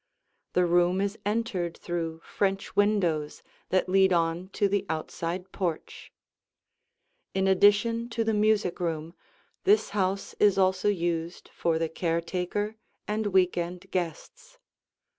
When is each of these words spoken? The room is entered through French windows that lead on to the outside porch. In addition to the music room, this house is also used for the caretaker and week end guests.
The 0.53 0.65
room 0.65 0.99
is 0.99 1.19
entered 1.27 1.77
through 1.77 2.21
French 2.23 2.75
windows 2.75 3.43
that 3.69 3.87
lead 3.87 4.11
on 4.11 4.47
to 4.53 4.67
the 4.67 4.83
outside 4.89 5.51
porch. 5.51 6.11
In 7.35 7.47
addition 7.47 8.09
to 8.09 8.23
the 8.23 8.33
music 8.33 8.79
room, 8.79 9.13
this 9.63 9.89
house 9.91 10.33
is 10.39 10.57
also 10.57 10.87
used 10.89 11.51
for 11.53 11.77
the 11.77 11.87
caretaker 11.87 12.77
and 13.07 13.27
week 13.27 13.59
end 13.59 13.91
guests. 13.91 14.57